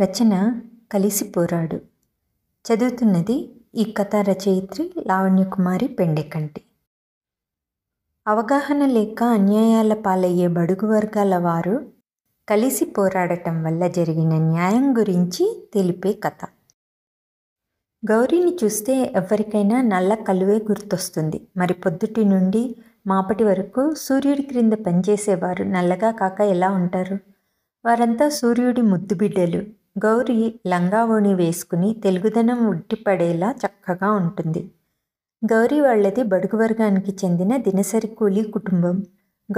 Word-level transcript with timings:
రచన 0.00 0.60
కలిసిపోరాడు 0.92 1.76
చదువుతున్నది 2.64 3.54
ఈ 3.74 3.92
కథ 3.92 4.16
రచయిత్రి 4.16 4.92
లావణ్యకుమారి 5.06 5.88
పెండెకంటి. 5.88 6.60
అవగాహన 8.26 8.86
లేక 8.86 9.22
అన్యాయాల 9.22 9.94
పాలయ్యే 9.94 10.48
బడుగు 10.48 10.86
వర్గాల 10.86 11.36
వారు 11.36 11.92
కలిసి 12.48 12.84
పోరాడటం 12.84 13.62
వల్ల 13.62 13.86
జరిగిన 13.86 14.38
న్యాయం 14.38 14.98
గురించి 14.98 15.68
తెలిపే 15.74 16.12
కథ. 16.12 16.46
గౌరీని 18.10 18.58
చూస్తే 18.64 19.12
ఎవరికైనా 19.16 19.80
నల్ల 19.80 20.14
కలువే 20.14 20.56
గుర్తొస్తుంది. 20.56 21.48
మరి 21.56 21.74
పొద్దుటి 21.74 22.24
నుండి 22.24 22.76
మాపటి 23.06 23.44
వరకు 23.44 23.94
సూర్యుడి 23.94 24.42
క్రింద 24.42 24.72
పనిచేసేవారు 24.72 25.64
నల్లగా 25.64 26.10
కాక 26.10 26.40
ఎలా 26.40 26.70
ఉంటారు? 26.70 27.18
వారంతా 27.84 28.28
సూర్యుడి 28.28 28.82
ముద్దు 28.82 29.14
బిడ్డలు 29.96 30.04
గౌరీ 30.04 30.54
లంగావోణి 30.66 31.34
వేసుకుని 31.34 31.96
తెలుగుదనం 32.04 32.66
ఉట్టిపడేలా 32.66 33.54
చక్కగా 33.66 34.10
ఉంటుంది. 34.12 34.70
గౌరీ 35.44 35.80
వాళ్ళది 35.80 36.22
బడుగు 36.22 36.56
వర్గానికి 36.56 37.12
చెందిన 37.12 37.56
దినసరి 37.56 38.06
కూలీ 38.06 38.42
కుటుంబం. 38.42 39.02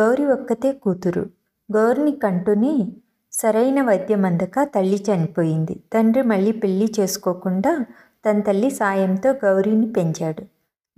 గౌరీ 0.00 0.24
ఒక్కతే 0.24 0.72
కూతురు. 0.72 1.26
గౌరిని 1.72 2.12
కంటూనే 2.12 2.92
సరైన 3.32 3.82
వైద్యం 3.82 4.24
అందక 4.24 4.62
తల్లి 4.62 5.04
చనిపోయింది. 5.08 5.82
తండ్రి 5.92 6.22
మళ్ళీ 6.22 6.52
పెళ్ళి 6.52 6.92
చేసుకోకుండా 7.00 7.86
తన 8.26 8.40
తల్లి 8.40 8.70
సాయంతో 8.70 9.30
గౌరీని 9.30 9.92
పెంచాడు. 9.92 10.42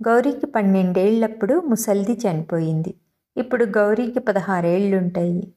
గౌరీకి 0.07 0.45
పన్నెండేళ్ళప్పుడు 0.45 1.59
ముసల్ది 1.59 2.13
చనిపోయింది. 2.13 2.93
ఇప్పుడు 3.37 3.65
గౌరీకి 3.65 4.19
పదహారేళ్ళుంటాయి 4.19 5.53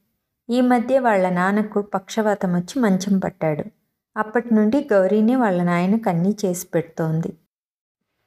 ఈ 0.48 0.60
మధ్య 0.60 0.98
వాళ్ళ 0.98 1.28
నాన్నకు 1.30 1.82
పక్షవాతం 1.82 2.54
వచ్చి 2.54 2.80
మంచం 2.80 3.18
పట్టాడు. 3.18 3.64
అప్పటి 4.16 4.54
నుండి 4.54 4.88
గౌరీనే 4.92 5.36
వాళ్ళ 5.36 5.62
నాయనకు 5.62 6.08
అన్నీ 6.08 6.36
చేసి 6.44 6.66
పెడుతోంది. 6.74 7.38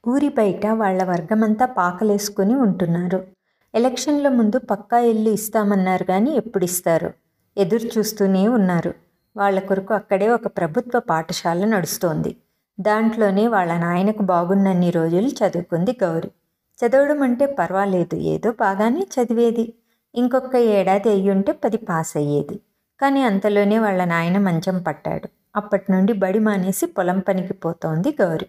ఊరి 0.07 0.29
బయట 0.29 0.65
వాళ్ళ 0.67 1.03
వర్గమంతా 1.03 1.65
పాకలేసుకుని 1.65 2.55
ఉంటున్నారు. 2.55 3.27
ఎలక్షన్ల 3.75 4.27
ముందు 4.29 4.57
పక్కా 4.57 4.99
ఇల్లు 4.99 5.29
ఇస్తామన్నారు 5.29 6.03
కానీ 6.03 6.31
ఎప్పుడు 6.31 6.63
ఇస్తారు 6.63 7.13
ఎదురు 7.57 7.99
చూస్తూనే 7.99 8.47
ఉన్నారు. 8.47 8.93
వాళ్ళ 9.37 9.59
కొరకు 9.59 9.93
అక్కడే 9.93 10.29
ఒక 10.29 10.47
ప్రభుత్వ 10.47 10.99
పాఠశాల 10.99 11.65
నడుస్తోంది. 11.65 12.35
దాంట్లోనే 12.79 13.47
వాళ్ళ 13.47 13.77
నాయనకు 13.77 14.23
బాగున్నన్ని 14.23 14.89
రోజులు 14.89 15.27
చదువుకుంది 15.27 15.97
గౌరీ. 16.03 16.31
చదవడం 16.79 17.21
అంటే 17.21 17.45
పర్వాలేదు 17.45 18.15
ఏదో 18.15 18.51
బాగానే 18.51 19.07
చదివేది. 19.15 19.73
ఇంకొక 20.17 20.55
ఏడాది 20.55 21.09
అయ్యుంటే 21.09 21.51
పది 21.63 21.77
పాస్ 21.77 22.17
అయ్యేది. 22.17 22.55
కానీ 22.99 23.21
అంతలోనే 23.23 23.79
వాళ్ళ 23.79 24.05
నాయన 24.05 24.37
మంచం 24.37 24.77
పట్టాడు. 24.87 25.27
అప్పటి 25.55 25.91
నుండి 25.91 26.13
బడి 26.13 26.39
మానేసి 26.39 26.85
పొలం 26.85 27.19
పనికి 27.19 27.53
పోతోంది 27.53 28.15
గౌరీ. 28.21 28.47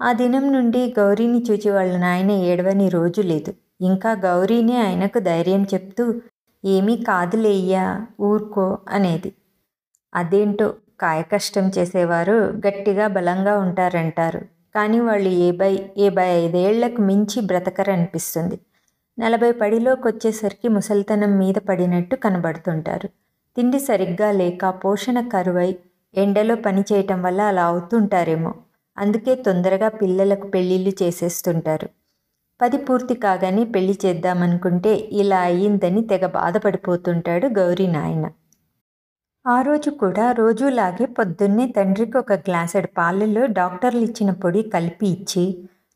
ఆ 0.00 0.12
దినం 0.12 0.52
నుండి 0.52 0.94
గౌరీని 0.98 1.40
చూచి 1.50 1.70
వాళ్ళ 1.70 1.96
నాయన 1.96 2.30
ఏడవని 2.30 2.88
రోజు 2.88 3.22
లేదు. 3.22 3.52
ఇంకా 3.80 4.12
గౌరీనే 4.12 4.76
ఆయనకు 4.76 5.18
ధైర్యం 5.18 5.62
చెప్తూ 5.74 6.04
ఏమీ 6.64 6.96
కాదులేయ్యా 6.96 7.84
ఊరుకో 8.20 8.78
అనేది. 8.88 9.30
అదేంటో 10.14 10.68
కాయకష్టం 11.00 11.66
చేసేవారు 11.78 12.36
గట్టిగా 12.66 13.06
బలంగా 13.08 13.58
ఉంటారంటారు. 13.58 14.40
కానీ 14.74 15.00
వాళ్ళు 15.00 15.28
ఏ 15.28 15.50
బై 15.50 15.72
ఏ 15.98 16.08
బై 16.08 16.26
ఐదేళ్ళకు 16.40 17.00
మించి 17.02 17.40
బ్రతకరనిపిస్తుంది. 17.40 18.56
నలభై 19.20 19.52
పడిలోకి 19.52 20.08
వచ్చేసరికి 20.08 20.68
ముసలితనం 20.68 21.38
మీద 21.38 21.54
పడినట్టు 21.54 22.16
కనబడుతుంటారు. 22.16 23.08
తిండి 23.56 23.78
సరిగ్గా 23.78 24.32
లేక 24.32 24.68
పోషణ 24.84 25.28
కరువై 25.28 25.76
ఎండలో 26.14 26.54
పని 26.56 26.82
చేయటం 26.92 27.22
వల్ల 27.22 27.40
అలా 27.40 27.64
అవుతుంటారేమో. 27.64 28.54
అందుకే 28.98 29.34
తొందరగా 29.34 29.88
పిల్లలకు 29.88 30.46
పెళ్ళిళ్ళు 30.48 30.92
చేసేస్తుంటారు. 31.02 31.88
పది 32.60 32.76
పూర్తి 32.76 33.14
కాగానే 33.14 33.64
పెళ్ళి 33.64 33.98
చేద్దామనుకుంటే 34.06 34.94
ఇలా 34.94 35.40
అయ్యిందని 35.40 36.02
తెగ 36.04 36.26
బాధపడిపోతుంటాడు 36.26 37.46
గౌరీ 37.46 37.86
నాయన. 37.86 38.26
ఆ 39.46 39.62
రోజు 39.62 39.90
కూడా 39.90 40.32
రోజులాగే 40.32 41.06
పొద్దున్నే 41.06 41.66
తండ్రికి 41.66 42.18
ఒక 42.18 42.32
గ్లాసెడ్ 42.32 42.86
పాలలో 42.98 43.46
డాక్టర్లు 43.46 44.00
ఇచ్చిన 44.00 44.30
పొడి 44.30 44.62
కలిపి 44.62 45.06
ఇచ్చి 45.06 45.44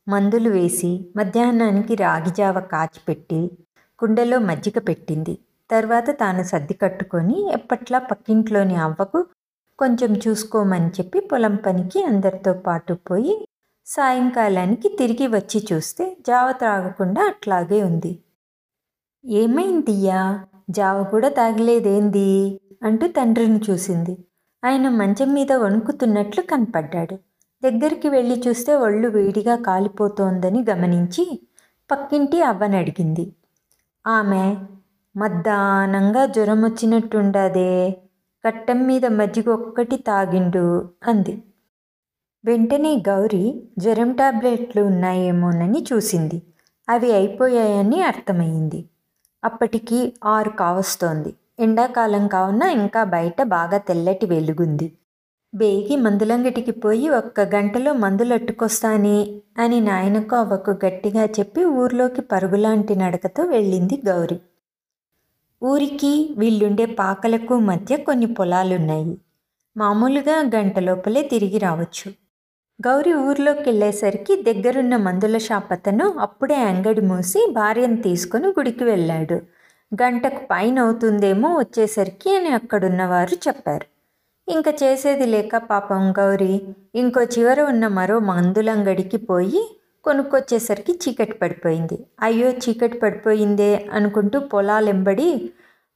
మందులు 0.08 0.50
వేసి 0.50 1.06
మధ్యాహ్నానికి 1.16 1.94
రాగిజావ 1.94 2.60
కాచిపెట్టి 2.60 3.50
కుండలో 3.98 4.38
మజ్జిగ 4.38 4.78
పెట్టింది. 4.78 5.38
తర్వాత 5.70 6.10
తాను 6.10 6.42
సర్ది 6.42 6.74
కట్టుకొని 6.74 7.50
ఎప్పట్లా 7.52 7.98
పక్కింట్లోని 7.98 8.76
అవ్వకు 8.76 9.26
కొంచెం 9.78 10.12
చూసుకోమని 10.16 10.88
చెప్పి 10.88 11.20
పొలం 11.20 11.54
పనికి 11.54 12.02
అందరితో 12.04 12.52
పాటు 12.52 12.94
పోయి 12.94 13.48
సాయంకాలానికి 13.86 14.96
తిరిగి 14.98 15.26
వచ్చి 15.26 15.66
చూస్తే 15.72 16.16
జావ 16.26 16.52
త్రాగకుండా 16.52 17.22
అట్లాగే 17.26 17.82
ఉంది. 17.82 18.18
ఏమైందియ్యా? 19.24 20.44
జావ 20.70 21.04
కూడా 21.04 21.28
తాగలేదేంది? 21.28 22.60
అంటూ 22.82 23.06
తండ్రిని 23.06 23.60
చూసింది. 23.70 24.18
ఆయన 24.64 24.88
మంచం 24.88 25.34
మీద 25.34 25.52
వణుకుతున్నట్లు 25.52 26.42
కనపడ్డాడు. 26.42 27.18
దగ్గరికి 27.64 28.08
వెళ్ళి 28.08 28.42
చూస్తే 28.48 28.74
ఒళ్ళు 28.74 29.08
వేడిగా 29.08 29.56
కాలిపోతోందని 29.56 30.64
గమనించి 30.70 31.40
పక్కింటి 31.90 32.42
అవ్వని 32.42 32.76
అడిగింది. 32.76 33.32
ఆమె 34.06 34.56
మద్దానంగా 35.16 36.26
జ్వరం 36.26 36.62
వచ్చినట్టుండదే 36.62 37.96
కట్టం 38.44 38.78
మీద 38.86 39.06
మజ్జిగ 39.06 39.50
ఒక్కటి 39.50 39.96
తాగిండు 39.96 40.64
అంది. 41.06 41.42
వెంటనే 42.44 42.96
గౌరీ 43.08 43.44
జ్వరం 43.78 44.12
టాబ్లెట్లు 44.12 44.82
ఉన్నాయేమోనని 44.82 45.86
చూసింది. 45.92 46.42
అవి 46.88 47.12
అయిపోయాయని 47.12 48.02
అర్థమైంది 48.02 48.84
అప్పటికి 49.44 50.12
ఆరు 50.24 50.50
కావస్తోంది. 50.50 51.34
ఎండాకాలం 51.58 52.26
కావున 52.26 52.62
ఇంకా 52.62 53.04
బయట 53.04 53.42
బాగా 53.42 53.78
తెల్లటి 53.78 54.26
వెలుగుంది. 54.26 54.92
బేగి 55.54 55.96
మందులంగిటికి 55.96 56.70
పోయి 56.70 57.08
ఒక్క 57.08 57.40
గంటలో 57.40 57.92
మందులట్టుకొస్తాని 57.92 59.40
అని 59.58 59.80
నాయనకు 59.80 60.36
అవ్వకు 60.36 60.70
గట్టిగా 60.70 61.24
చెప్పి 61.24 61.64
ఊర్లోకి 61.64 62.20
పరుగులాంటి 62.20 62.94
నడకతో 62.94 63.42
వెళ్ళింది 63.42 64.02
గౌరీ. 64.06 64.38
ఊరికి 65.62 66.34
వీళ్ళుండే 66.38 66.86
పాకలకు 66.86 67.58
మధ్య 67.58 67.96
కొన్ని 67.96 68.26
పొలాలున్నాయి. 68.26 69.18
మామూలుగా 69.76 70.50
గంట 70.54 70.78
లోపలే 70.78 71.22
తిరిగి 71.22 71.58
రావచ్చు. 71.58 72.12
గౌరీ 72.86 73.12
ఊర్లోకి 73.12 73.60
వెళ్ళేసరికి 73.60 74.42
దగ్గరున్న 74.42 74.96
మందుల 74.96 75.38
షాప్ 75.38 75.72
అతను 75.72 76.14
అప్పుడే 76.18 76.54
అంగడి 76.54 77.00
మూసి 77.00 77.50
భార్యను 77.52 78.02
తీసుకుని 78.02 78.48
గుడికి 78.48 78.84
వెళ్ళాడు. 78.84 79.34
గంటకు 80.02 80.46
పైన 80.50 80.78
అవుతుందేమో 80.78 81.56
వచ్చేసరికి 81.58 82.36
అని 82.36 82.48
అక్కడున్నవారు 82.48 83.34
చెప్పారు. 83.48 83.93
ఇంక 84.48 84.64
చేసేది 84.82 85.26
లేక 85.26 85.56
పాపం 85.56 86.12
గౌరీ. 86.18 86.54
ఇంకో 86.94 87.22
చివర 87.22 87.62
ఉన్న 87.62 87.88
మరో 87.88 88.18
మందులంగడికి 88.18 89.16
పోయి 89.16 89.62
కొనుక్కొచ్చేసరికి 90.04 90.98
చీకటి 91.02 91.32
పడిపోయింది. 91.32 92.06
అయ్యో 92.20 92.50
చీకటి 92.50 92.98
పడిపోయిందే 92.98 93.88
అనుకుంటూ 93.92 94.38
పొలాలెంబడి 94.40 95.50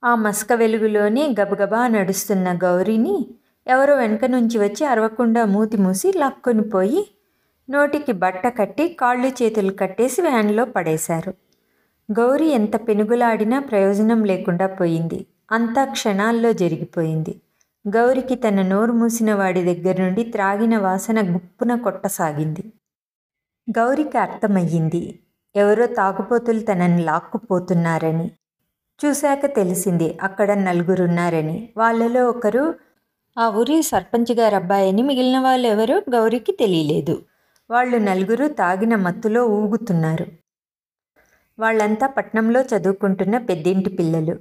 ఆ 0.04 0.14
మస్క 0.14 0.52
వెలుగులోనే 0.52 1.34
గబగబా 1.40 1.88
నడుస్తున్న 1.88 2.58
గౌరీని 2.64 3.26
ఎవరో 3.66 3.94
వెనక 3.96 4.24
నుంచి 4.24 4.58
వచ్చి 4.58 4.86
అరవకుండా 4.86 5.44
మూతి 5.44 5.76
మూసి 5.76 6.12
లాక్కొని 6.18 6.62
పోయి 6.62 7.02
నోటికి 7.70 8.12
బట్ట 8.12 8.46
కట్టి 8.58 8.88
కాళ్ళు 8.88 9.28
చేతులు 9.28 9.72
కట్టేసి 9.72 10.22
వ్యాన్లో 10.22 10.64
పడేశారు. 10.64 11.34
గౌరీ 12.08 12.48
ఎంత 12.48 12.88
పెనుగులాడినా 12.88 13.58
ప్రయోజనం 13.60 14.24
లేకుండా 14.24 14.66
పోయింది. 14.66 15.26
అంతా 15.52 15.84
క్షణాల్లో 15.84 16.52
జరిగిపోయింది. 16.52 17.34
గౌరికి 17.96 18.34
తన 18.34 18.62
నోరు 18.62 18.92
మూసిన 18.92 19.34
వాడి 19.34 19.74
దగ్గర 19.74 20.02
నుండి 20.02 20.24
త్రాగిన 20.24 20.78
వాసన 20.78 21.34
గుప్పున 21.34 21.74
కొట్టసాగింది. 21.74 22.72
గౌరికి 23.78 24.18
అర్థమయ్యింది 24.18 25.18
ఎవరో 25.56 25.86
తాగుపోతులు 25.86 26.60
తనని 26.60 27.02
లాక్కుపోతున్నారని. 27.02 28.30
చూశాక 29.04 29.56
తెలిసింది 29.56 30.18
అక్కడ 30.22 30.52
నలుగురున్నారని. 30.52 31.72
వాళ్ళలో 31.76 32.30
ఒకరు 32.30 32.74
ఆ 33.38 33.48
ఊరి 33.48 33.82
సర్పంచ్ 33.82 34.32
గారు 34.32 34.54
అబ్బాయని 34.54 35.02
మిగిలిన 35.02 35.38
వాళ్ళు 35.38 35.68
ఎవరో 35.68 36.02
గౌరికి 36.10 36.52
తెలియలేదు. 36.52 37.22
వాళ్ళు 37.70 37.96
నలుగురు 37.96 38.48
తాగిన 38.48 38.96
మత్తులో 38.96 39.46
ఊగుతున్నారు. 39.46 40.26
వాళ్ళంతా 41.58 42.06
పట్నంలో 42.06 42.62
చదువుకుంటున్న 42.62 43.38
పెద్దింటి 43.38 43.90
పిల్లలు. 43.90 44.38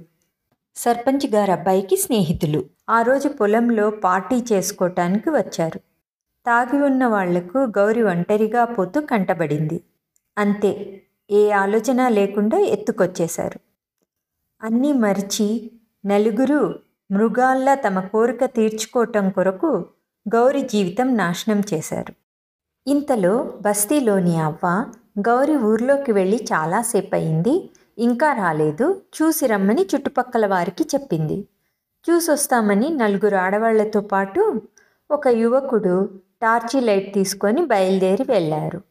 సర్పంచ్ 0.78 1.34
గారు 1.34 1.52
అబ్బాయికి 1.52 1.96
స్నేహితులు. 1.96 2.64
ఆ 2.90 3.02
రోజు 3.02 3.28
పొలంలో 3.28 3.90
పార్టీ 3.90 4.36
చేసుకోవటానికి 4.52 5.30
వచ్చారు. 5.30 5.78
తాగి 6.46 6.78
ఉన్న 6.82 7.06
వాళ్ళకు 7.06 7.58
గౌరి 7.58 8.02
ఒంటరిగా 8.02 8.64
పోతూ 8.64 9.00
కంటబడింది. 9.00 9.80
అంతే 10.38 11.02
ఏ 11.30 11.50
ఆలోచన 11.50 12.08
లేకుండా 12.08 12.58
ఎత్తుకొచ్చేశారు. 12.58 13.60
అన్నీ 14.62 14.92
మరిచి 14.92 15.70
నలుగురు 16.06 16.60
మృగాల్లా 17.10 17.74
తమ 17.74 18.00
కోరిక 18.00 18.44
తీర్చుకోవటం 18.44 19.30
కొరకు 19.30 19.86
గౌరి 20.26 20.62
జీవితం 20.62 21.16
నాశనం 21.16 21.62
చేశారు. 21.74 22.14
ఇంతలో 22.86 23.58
బస్తీలోని 23.62 24.36
అవ్వ 24.40 24.86
గౌరి 25.18 25.56
ఊర్లోకి 25.56 26.12
వెళ్ళి 26.12 26.38
చాలాసేపు 26.52 27.14
అయింది 27.14 27.70
ఇంకా 27.98 28.32
రాలేదు. 28.32 29.02
చూసి 29.16 29.46
రమ్మని 29.46 29.86
చుట్టుపక్కల 29.94 30.46
వారికి 30.46 30.84
చెప్పింది. 30.84 31.48
చూసొస్తామని 32.10 32.90
నలుగురు 32.90 33.36
ఆడవాళ్ళతో 33.36 34.00
పాటు 34.00 34.62
ఒక 35.10 35.28
యువకుడు 35.28 36.10
టార్చి 36.42 36.80
లైట్ 36.80 37.14
తీసుకొని 37.14 37.66
బయలుదేరి 37.66 38.24
వెళ్ళారు. 38.28 38.82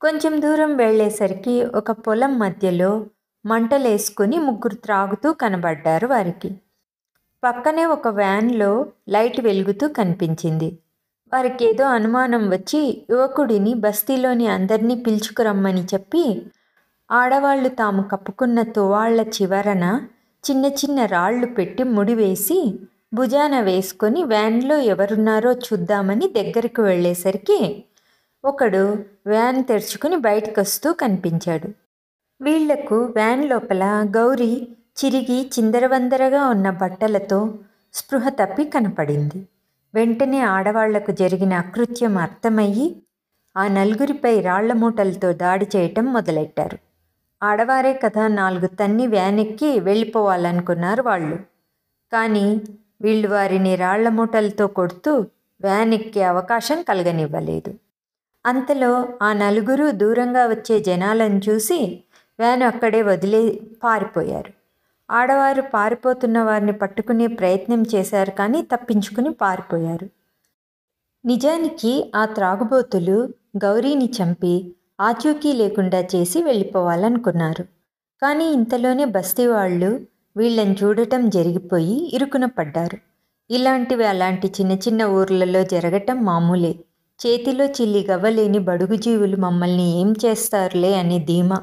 కొంచెం 0.00 0.42
దూరం 0.42 0.76
వెళ్ళేసరికి 0.76 1.64
ఒక 1.64 1.90
పొలం 1.90 2.38
మధ్యలో 2.38 3.06
మంటలేసుకుని 3.46 4.38
ముగ్గురు 4.38 4.74
త్రాగుతూ 4.74 5.32
కనబడ్డారు 5.32 6.06
వారికి. 6.06 6.60
పక్కనే 7.44 7.84
ఒక 7.86 8.08
వ్యాన్లో 8.08 8.86
లైట్ 9.08 9.40
వెలుగుతూ 9.40 9.88
కనిపించింది. 9.88 10.78
వారికి 11.32 11.64
ఏదో 11.64 11.84
అనుమానం 11.84 12.50
వచ్చి 12.50 13.06
యువకుడిని 13.10 13.74
బస్తీలోని 13.74 14.46
అందరినీ 14.46 14.94
పిలుచుకురమ్మని 14.94 15.84
చెప్పి 15.84 16.42
ఆడవాళ్ళు 17.10 17.68
తాము 17.68 18.02
కప్పుకున్న 18.02 18.62
తువాళ్ళ 18.62 19.20
చివరన 19.20 19.84
చిన్న 20.44 20.66
చిన్న 20.66 21.06
రాళ్ళు 21.06 21.46
పెట్టి 21.46 21.82
ముడివేసి 21.82 22.78
భుజాన 23.14 23.60
వేసుకొని 23.60 24.22
వ్యాన్లో 24.22 24.76
ఎవరున్నారో 24.78 25.52
చూద్దామని 25.52 26.28
దగ్గరికి 26.28 26.80
వెళ్ళేసరికి 26.80 27.84
ఒకడు 28.44 28.82
వ్యాన్ 29.26 29.64
తెరుచుకుని 29.64 30.16
బయటకొస్తూ 30.16 30.92
కనిపించాడు. 30.92 31.68
వీళ్ళకు 32.40 32.96
వ్యాన్ 33.16 33.44
లోపల 33.48 33.84
గౌరీ 34.16 34.68
చిరిగి 34.98 35.38
చిందరవందరగా 35.46 36.46
ఉన్న 36.46 36.70
బట్టలతో 36.70 37.54
స్పృహ 37.94 38.28
తప్పి 38.28 38.64
కనపడింది. 38.64 39.40
వెంటనే 39.94 40.40
ఆడవాళ్ళకు 40.40 41.12
జరిగిన 41.12 41.54
అకృత్యం 41.54 42.18
అర్థమయ్యి 42.18 42.86
ఆ 43.56 43.68
నలుగురిపై 43.68 44.40
రాళ్ళ 44.40 44.72
మూటలతో 44.72 45.32
దాడి 45.32 45.66
చేయటం 45.76 46.04
మొదలెట్టారు. 46.12 46.78
ఆడవారే 47.44 47.92
కదా 48.04 48.24
నాలుగు 48.28 48.66
తన్ని 48.66 49.06
వ్యాన్ 49.06 49.40
ఎక్కి 49.40 49.70
వెళ్ళిపోవాలనుకున్నారు 49.80 51.02
వాళ్ళు. 51.02 51.36
కానీ 52.12 52.46
వీళ్ళు 53.02 53.28
వారిని 53.28 53.72
రాళ్ళ 53.76 54.08
మూటలతో 54.08 54.66
కొడుతూ 54.66 55.12
వ్యాన్ 55.60 55.94
ఎక్కే 55.94 56.22
అవకాశం 56.22 56.82
కలగనివ్వలేదు. 56.82 57.72
అంతలో 58.46 58.90
ఆ 59.22 59.32
నలుగురు 59.32 59.90
దూరంగా 59.90 60.46
వచ్చే 60.46 60.80
జనాలను 60.80 61.40
చూసి 61.48 61.78
వ్యాన్ 62.38 62.62
అక్కడే 62.62 63.02
వదిలే 63.02 63.42
పారిపోయారు. 63.84 64.52
ఆడవారు 65.10 65.62
పారిపోతున్న 65.74 66.38
వారిని 66.42 66.72
పట్టుకునే 66.72 67.26
ప్రయత్నం 67.26 67.84
చేశారు 67.94 68.30
కానీ 68.30 68.60
తప్పించుకుని 68.62 69.32
పారిపోయారు. 69.32 70.06
నిజానికి 71.26 71.92
ఆ 72.16 72.22
త్రాగుబోతులు 72.24 73.18
గౌరీని 73.64 74.08
చంపి 74.18 74.54
ఆచూకీ 75.00 75.52
లేకుండా 75.52 76.00
చేసి 76.14 76.42
వెళ్ళిపోవాలనుకున్నారు. 76.42 77.64
కానీ 78.22 78.44
ఇంతలోనే 78.50 79.04
బస్తీ 79.04 79.46
వాళ్ళు 79.46 80.00
వీళ్ళని 80.36 80.76
చూడటం 80.84 81.28
జరిగిపోయి 81.28 82.10
ఇరుకున 82.14 82.44
పడ్డారు. 82.44 82.98
ఇలాంటివి 83.50 84.04
అలాంటి 84.04 84.48
చిన్న 84.48 84.72
చిన్న 84.72 85.02
ఊర్లలో 85.04 85.64
జరగటం 85.64 86.24
మామూలే. 86.24 86.72
చేతిలో 87.20 87.64
చిల్లి 87.64 88.06
గవ్వలేని 88.10 88.58
బడుగు 88.58 88.94
జీవులు 88.94 89.36
మమ్మల్ని 89.36 90.00
ఏం 90.00 90.14
చేస్తారులే 90.24 90.94
అనే 90.94 91.18
ధీమా. 91.18 91.58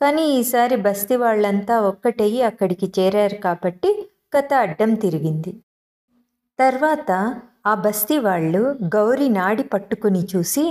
కానీ 0.00 0.22
ఈసారి 0.22 0.76
బస్తీ 0.76 1.16
వాళ్ళంతా 1.16 1.80
ఒక్కటయ్యి 1.80 2.42
అక్కడికి 2.42 2.92
చేరారు 2.98 3.34
కాబట్టి 3.34 4.08
కథ 4.34 4.54
అడ్డం 4.54 4.94
తిరిగింది. 4.94 5.52
తర్వాత 6.58 7.10
ఆ 7.66 7.74
బస్తీ 7.74 8.18
వాళ్ళు 8.18 8.76
గౌరి 8.84 9.28
నాడి 9.28 9.62
పట్టుకుని 9.62 10.26
చూసి 10.36 10.64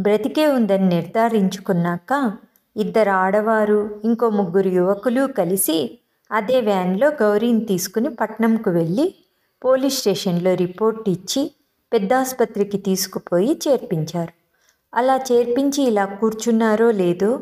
బ్రతికే 0.00 0.46
ఉందని 0.46 0.88
నిర్ధారించుకున్నాక 0.88 2.32
ఇద్దరు 2.76 3.10
ఆడవారు 3.10 4.00
ఇంకో 4.04 4.30
ముగ్గురు 4.30 4.68
యువకులు 4.68 5.26
కలిసి 5.26 5.98
అదే 6.32 6.60
వ్యాన్లో 6.60 7.08
గౌరీని 7.22 7.64
తీసుకుని 7.64 8.08
పట్నంకు 8.08 8.70
వెళ్ళి 8.70 9.14
పోలీస్ 9.64 9.98
స్టేషన్లో 9.98 10.54
రిపోర్ట్ 10.54 11.08
ఇచ్చి 11.08 11.50
పెద్దాసుపత్రికి 11.92 12.78
తీసుకుపోయి 12.78 13.52
చేర్పించారు. 13.68 14.32
అలా 14.94 15.16
చేర్పించి 15.32 15.82
ఇలా 15.82 16.04
కూర్చున్నారో 16.04 16.90
లేదో 16.90 17.40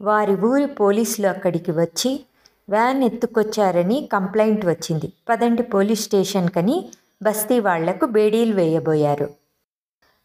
వారి 0.00 0.34
ఊరి 0.34 0.66
పోలీసులు 0.66 1.26
అక్కడికి 1.26 1.72
వచ్చి 1.72 2.20
వ్యాన్ 2.68 3.02
ఎత్తుకొచ్చారని 3.02 4.08
కంప్లైంట్ 4.12 4.66
వచ్చింది. 4.66 5.12
పదండి 5.28 5.62
పోలీస్ 5.62 6.02
స్టేషన్కని 6.02 6.88
బస్తీ 7.22 7.60
వాళ్ళకు 7.60 8.06
బేడీలు 8.06 8.54
వేయబోయారు. 8.54 9.28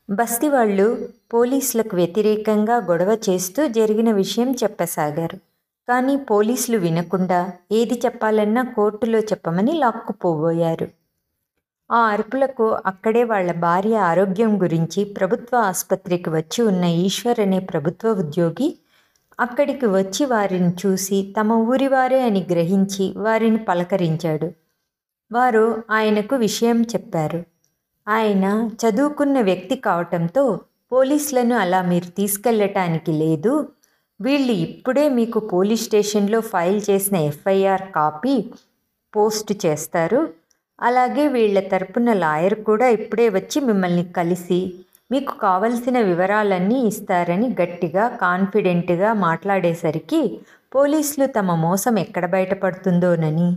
బస్తీ 0.09 0.49
వాళ్ళు 0.49 1.09
పోలీసులకు 1.33 1.95
వ్యతిరేకంగా 1.95 2.75
గొడవ 2.77 3.17
చేస్తూ 3.29 3.67
జరిగిన 3.67 4.11
విషయం 4.11 4.51
చెప్పసాగారు. 4.51 5.37
కానీ 5.89 6.15
పోలీసులు 6.17 6.77
వినకుండా 6.77 7.53
ఏది 7.71 8.01
చెప్పాలన్నా 8.05 8.63
కోర్టులో 8.63 9.19
చెప్పమని 9.19 9.71
లాక్కుపోబోయారు. 9.71 10.87
ఆ 11.91 11.99
అరుపులకు 11.99 12.77
అక్కడే 12.85 13.23
వాళ్ళ 13.23 13.51
భార్య 13.51 13.95
ఆరోగ్యం 13.95 14.61
గురించి 14.61 15.03
ప్రభుత్వ 15.03 15.57
ఆసుపత్రికి 15.57 16.29
వచ్చి 16.29 16.61
ఉన్న 16.61 16.83
ఈశ్వర్ 16.83 17.39
అనే 17.39 17.59
ప్రభుత్వ 17.59 18.11
ఉద్యోగి 18.11 18.77
అక్కడికి 19.39 19.85
వచ్చి 19.85 20.25
వారిని 20.25 20.71
చూసి 20.85 21.33
తమ 21.41 21.53
ఊరివారే 21.53 22.21
అని 22.21 22.47
గ్రహించి 22.51 23.13
వారిని 23.17 23.57
పలకరించాడు. 23.57 24.51
వారు 25.31 25.83
ఆయనకు 25.91 26.35
విషయం 26.35 26.81
చెప్పారు. 26.81 27.43
ఆయన 28.09 28.45
చదువుకున్న 28.81 29.37
వ్యక్తి 29.41 29.75
కావటంతో 29.75 30.43
పోలీసులను 30.91 31.55
అలా 31.55 31.81
మీరు 31.81 32.09
తీసుకెళ్ళటానికి 32.09 33.11
లేదు. 33.11 33.53
వీళ్ళు 34.19 34.53
ఇప్పుడే 34.67 35.09
మీకు 35.09 35.39
పోలీస్ 35.39 35.83
స్టేషన్లో 35.83 36.39
ఫైల్ 36.41 36.79
చేసిన 36.89 37.15
ఎఫ్ఐఆర్ 37.15 37.83
కాపీ 37.95 38.35
పోస్ట్ 39.13 39.51
చేస్తారు. 39.65 40.21
అలాగే 40.79 41.27
వీళ్ళ 41.27 41.59
తరపున 41.67 42.09
లాయర్ 42.13 42.57
కూడా 42.63 42.87
ఇప్పుడే 42.87 43.29
వచ్చి 43.29 43.59
మిమ్మల్ని 43.61 44.05
కలిసి 44.11 44.59
మీకు 45.11 45.33
కావలసిన 45.39 45.97
వివరాలన్నీ 45.99 46.79
ఇస్తారని 46.81 47.47
గట్టిగా 47.61 48.03
కాన్ఫిడెంట్గా 48.17 49.13
మాట్లాడేసరికి 49.13 50.21
పోలీసులు 50.75 51.25
తమ 51.27 51.55
మోసం 51.55 51.99
ఎక్కడ 51.99 52.25
బయటపడుతుందోనని 52.25 53.49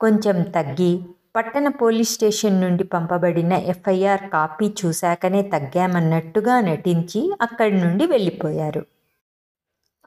కొంచెం 0.00 0.42
తగ్గి 0.42 0.92
పట్టణ 1.36 1.68
పోలీస్ 1.68 2.12
స్టేషన్ 2.12 2.60
నుండి 2.60 2.84
పంపబడిన 2.84 3.52
ఎఫ్ఐఆర్ 3.52 4.30
కాపీ 4.30 4.74
చూశాకనే 4.84 5.42
తగ్గామన్నట్టుగా 5.42 6.60
నటించి 6.60 7.30
అక్కడి 7.40 7.80
నుండి 7.80 8.06
వెళ్ళిపోయారు. 8.06 8.86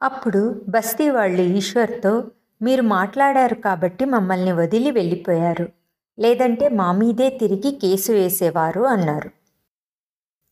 అప్పుడు 0.01 0.61
బస్తీ 0.69 1.09
వాళ్ళు 1.09 1.41
ఈశ్వర్తో 1.41 2.31
మీరు 2.61 2.81
మాట్లాడారు 2.81 3.55
కాబట్టి 3.55 4.05
మమ్మల్ని 4.05 4.51
వదిలి 4.51 4.91
వెళ్ళిపోయారు. 4.91 5.69
లేదంటే 6.19 6.69
మా 6.69 6.91
మీదే 6.91 7.29
తిరిగి 7.29 7.71
కేసు 7.71 8.11
వేసేవారు 8.11 8.81
అన్నారు. 8.81 9.29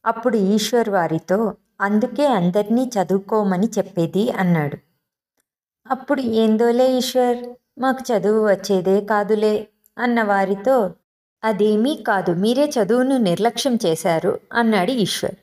అప్పుడు 0.06 0.38
ఈశ్వర్ 0.38 0.90
వారితో 0.90 1.56
అందుకే 1.82 2.26
అందరినీ 2.26 2.84
చదువుకోమని 2.84 3.68
చెప్పేది 3.78 4.32
అన్నాడు. 4.32 4.78
అప్పుడు 5.88 6.22
ఏందోలే 6.22 6.92
ఈశ్వర్ 6.92 7.38
మాకు 7.80 8.04
చదువు 8.12 8.48
వచ్చేదే 8.48 9.02
కాదులే. 9.02 9.68
అన్న 9.98 10.24
వారితో 10.24 10.94
అదేమీ 11.44 11.96
కాదు 12.08 12.32
మీరే 12.32 12.66
చదువును 12.66 13.18
నిర్లక్ష్యం 13.18 13.80
చేశారు 13.86 14.40
అన్నాడు 14.54 14.92
ఈశ్వర్. 14.92 15.36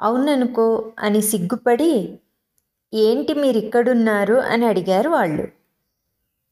అవుననుకో 0.00 0.92
అని 0.98 1.22
సిగ్గుపడి 1.22 2.18
ఏంటి 2.94 3.34
మీరిక్కడున్నారు 3.34 4.34
అని 4.34 4.66
అడిగారు 4.66 5.10
వాళ్ళు. 5.10 5.48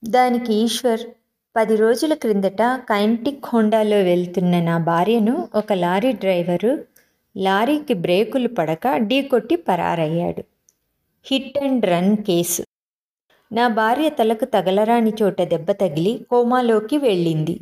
దానికి 0.04 0.54
ఈశ్వర్ 0.54 1.00
పది 1.56 1.76
రోజుల 1.76 2.14
క్రిందట 2.14 2.62
కైంటిక్ 2.62 3.46
హోండాలో 3.46 3.96
వెళ్తున్న 3.96 4.60
నా 4.60 4.78
భార్యను 4.78 5.48
ఒక 5.54 5.72
లారీ 5.72 6.12
డ్రైవరు 6.12 6.84
లారీకి 7.36 7.94
బ్రేకులు 7.94 8.48
పడక 8.48 8.96
ఢీకొట్టి 8.96 9.56
పరారయ్యాడు. 9.56 10.44
Hit 11.24 11.58
and 11.58 11.86
run 11.86 12.16
case. 12.16 12.65
నా 13.52 13.68
భార్య 13.68 14.08
తలకు 14.08 14.44
తగలరాని 14.44 15.12
చోట 15.22 15.42
దెబ్బ 15.42 15.70
తగిలి 15.70 16.26
కోమాలోకి 16.30 16.98
వెళ్ళింది. 16.98 17.60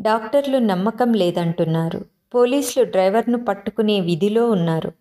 డాక్టర్లు 0.00 0.58
నమ్మకం 0.58 1.12
లేదంటున్నారు. 1.12 2.04
పోలీసులు 2.34 2.84
డ్రైవర్ను 2.84 3.44
పట్టుకునే 3.44 4.00
విధిలో 4.00 4.50
ఉన్నారు. 4.50 4.92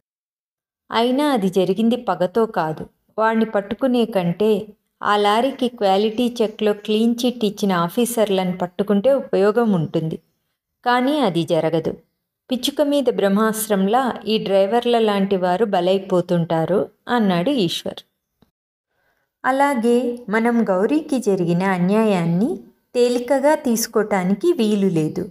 అయినా 0.92 1.26
అది 1.30 1.50
జరిగింది 1.50 1.96
పగతో 1.96 2.46
కాదు. 2.46 2.86
వాడిని 3.18 3.46
పట్టుకునే 3.46 4.06
కంటే 4.06 4.68
ఆ 5.04 5.18
లారీకి 5.18 5.68
క్వాలిటీ 5.68 6.36
చెక్లో 6.42 6.74
క్లీన్ 6.74 7.16
చిట్ 7.26 7.46
ఇచ్చిన 7.46 7.72
ఆఫీసర్లను 7.72 8.58
పట్టుకుంటే 8.58 9.14
ఉపయోగం 9.14 9.72
ఉంటుంది. 9.72 10.20
కానీ 10.86 11.20
అది 11.20 11.44
జరగదు. 11.44 11.94
పిచ్చుక 12.52 12.82
మీద 12.82 13.04
బ్రహ్మాస్త్రంలా 13.10 14.14
ఈ 14.28 14.38
డ్రైవర్ల 14.38 15.00
లాంటి 15.00 15.36
వారు 15.36 15.66
బలైపోతుంటారు 15.66 16.90
అన్నాడు 17.08 17.50
ఈశ్వర్. 17.50 18.13
అలాగే 19.46 20.26
మనం 20.30 20.70
గౌరీకి 20.70 21.20
జరిగిన 21.20 21.64
అన్యాయాన్ని 21.64 22.60
తేలికగా 22.96 23.56
తీసుకోవటానికి 23.56 24.54
వీలు 24.54 24.88
లేదు. 24.88 25.30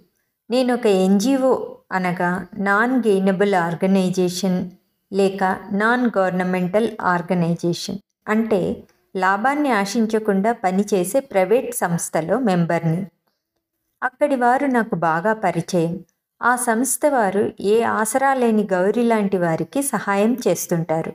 నేను 0.50 0.74
ఒక 0.74 0.86
ఎన్జిఓ 0.86 1.76
అనగా 1.92 2.46
నాన్ 2.58 2.94
గెయినబుల్ 2.98 3.54
ఆర్గనైజేషన్ 3.54 4.70
లేక 5.12 5.58
నాన్ 5.72 6.10
గవర్నమెంటల్ 6.18 6.88
ఆర్గనైజేషన్. 7.00 7.98
అంటే 8.28 8.84
లాభాన్ని 9.16 9.70
ఆశించకుండా 9.70 10.52
పనిచేసే 10.52 11.20
ప్రైవేట్ 11.20 11.74
సంస్థలో 11.74 12.38
మెంబర్ని. 12.38 13.06
అక్కడి 14.02 14.36
వారు 14.36 14.66
నాకు 14.66 14.94
బాగా 14.94 15.32
పరిచయం. 15.32 16.00
ఆ 16.42 16.56
సంస్థ 16.56 17.06
వారు 17.06 17.52
ఏ 17.60 17.82
ఆసరా 17.82 18.34
లేని 18.34 18.68
గౌరీ 18.72 19.02
లాంటి 19.02 19.36
వారికి 19.36 19.82
సహాయం 19.82 20.36
చేస్తుంటారు. 20.48 21.12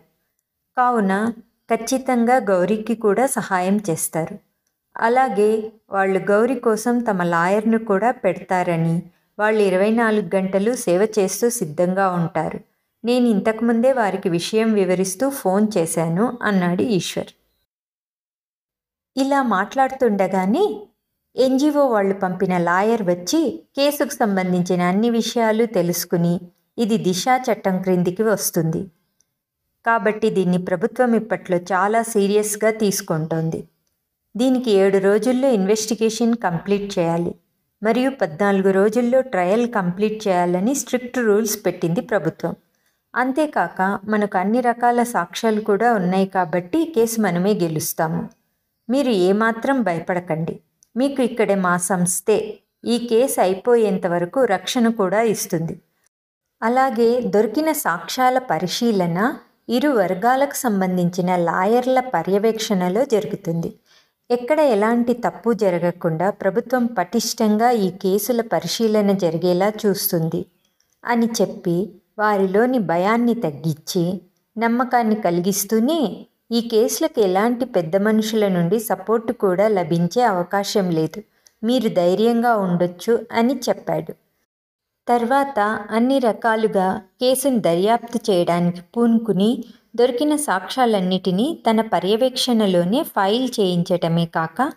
కావున 0.78 1.34
ఖచ్చితంగా 1.72 2.38
గౌరీకి 2.40 2.96
కూడా 2.96 3.26
సహాయం 3.26 3.78
చేస్తారు. 3.90 4.36
అలాగే 4.96 5.72
వాళ్ళు 5.92 6.20
గౌరీ 6.20 6.56
కోసం 6.56 7.00
తమ 7.00 7.24
లాయర్ను 7.24 7.80
కూడా 7.86 8.12
పెడతారని 8.12 8.96
వాళ్ళు 9.40 9.62
ఇరవై 9.62 9.92
నాలుగు 9.92 10.30
గంటలు 10.36 10.76
సేవ 10.76 11.02
చేస్తూ 11.20 11.50
సిద్ధంగా 11.50 12.10
ఉంటారు. 12.10 12.60
నేను 13.06 13.26
ఇంతకుముందే 13.26 13.92
వారికి 13.94 14.30
విషయం 14.30 14.74
వివరిస్తూ 14.74 15.30
ఫోన్ 15.30 15.68
చేశాను 15.78 16.38
అన్నాడు 16.44 16.84
ఈశ్వర్. 16.84 17.32
ఇలా 19.16 19.44
మాట్లాడుతుండగానే 19.44 20.66
ఎన్జిఓ 21.36 21.84
వాళ్ళు 21.88 22.16
పంపిన 22.16 22.58
లాయర్ 22.58 23.04
వచ్చి 23.04 23.42
కేసుకు 23.76 24.14
సంబంధించిన 24.14 24.82
అన్ని 24.82 25.10
విషయాలు 25.10 25.66
తెలుసుకుని 25.66 26.36
ఇది 26.78 26.98
దిశా 26.98 27.36
చట్టం 27.38 27.82
క్రిందికి 27.82 28.24
వస్తుంది. 28.24 28.82
కాబట్టి 29.88 30.30
దీన్ని 30.30 30.58
ప్రభుత్వం 30.58 31.16
ఇప్పట్లో 31.16 31.58
చాలా 31.58 32.02
సీరియస్గా 32.02 32.72
తీసుకుంటోంది. 32.72 33.64
దీనికి 34.38 34.72
ఏడు 34.72 34.98
రోజుల్లో 34.98 35.50
ఇన్వెస్టిగేషన్ 35.50 36.36
కంప్లీట్ 36.36 37.00
చేయాలి 37.00 37.36
మరియు 37.84 38.10
పద్నాలుగు 38.10 38.72
రోజుల్లో 38.72 39.22
ట్రయల్ 39.22 39.74
కంప్లీట్ 39.74 40.28
చేయాలని 40.28 40.76
స్ట్రిక్ట్ 40.76 41.18
రూల్స్ 41.18 41.66
పెట్టింది 41.66 42.02
ప్రభుత్వం. 42.02 42.56
అంతేకాక 43.16 44.00
మనకు 44.06 44.38
అన్ని 44.38 44.62
రకాల 44.62 45.04
సాక్ష్యాలు 45.04 45.62
కూడా 45.62 45.94
ఉన్నాయి 45.94 46.26
కాబట్టి 46.26 46.94
కేసు 46.96 47.22
మనమే 47.22 47.54
గెలుస్తాము. 47.54 48.30
మీరు 48.90 49.10
ఏమాత్రం 49.10 49.82
భయపడకండి. 49.82 50.60
మీకు 50.98 51.22
ఇక్కడే 51.22 51.56
మా 51.56 51.78
సంస్థే. 51.78 52.58
ఈ 52.86 53.08
కేసు 53.08 53.42
అయిపోయేంత 53.42 54.08
వరకు 54.08 54.44
రక్షణ 54.44 54.88
కూడా 54.90 55.22
ఇస్తుంది. 55.22 55.82
అలాగే 56.62 57.22
దొరికిన 57.22 57.72
సాక్ష్యాల 57.72 58.38
పరిశీలన 58.38 59.36
ఇరు 59.70 59.90
వర్గాలకు 59.92 60.56
సంబంధించిన 60.56 61.36
లాయర్ల 61.36 62.00
పర్యవేక్షణలో 62.00 63.06
జరుగుతుంది. 63.06 63.70
ఎక్కడ 64.30 64.60
ఎలాంటి 64.60 65.14
తప్పు 65.14 65.54
జరగకుండా 65.54 66.30
ప్రభుత్వం 66.32 66.86
పటిష్టంగా 66.86 67.72
ఈ 67.72 67.90
కేసుల 68.04 68.42
పరిశీలన 68.42 69.12
జరిగేలా 69.12 69.70
చూస్తుంది 69.86 70.46
అని 71.04 71.28
చెప్పి 71.42 71.76
వారిలోని 72.20 72.80
భయాన్ని 72.80 73.36
తగ్గించి 73.36 74.22
నమ్మకాన్ని 74.58 75.16
కలిగిస్తూనే 75.16 76.00
ఈ 76.52 76.62
కేసులకు 76.62 77.20
ఎలాంటి 77.20 77.66
పెద్ద 77.66 77.96
మనుషుల 77.96 78.48
నుండి 78.48 78.80
సపోర్టు 78.80 79.34
కూడా 79.34 79.68
లభించే 79.68 80.22
అవకాశం 80.22 80.90
లేదు. 80.90 81.20
మీరు 81.64 81.90
ధైర్యంగా 81.90 82.56
ఉండొచ్చు 82.56 83.14
అని 83.32 83.56
చెప్పాడు. 83.70 84.14
తర్వాత 85.10 85.60
అన్ని 85.90 86.20
రకాలుగా 86.20 86.88
కేసును 87.22 87.60
దర్యాప్తు 87.60 88.18
చేయడానికి 88.30 88.82
పూనుకుని 88.96 89.64
దొరికిన 89.96 90.36
సాక్ష్యాలన్నిటినీ 90.36 91.62
తన 91.70 91.82
పర్యవేక్షణలోనే 91.82 93.04
ఫైల్ 93.04 93.48
చేయించటమే 93.60 94.26
కాక 94.26 94.72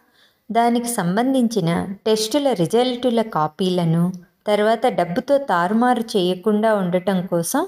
దానికి 0.50 0.88
సంబంధించిన 0.88 1.70
టెస్టుల 2.06 2.52
రిజల్టుల 2.52 3.22
కాపీలను 3.22 4.12
తర్వాత 4.46 4.86
డబ్బుతో 4.86 5.38
తారుమారు 5.38 6.04
చేయకుండా 6.16 6.74
ఉండటం 6.74 7.26
కోసం 7.26 7.66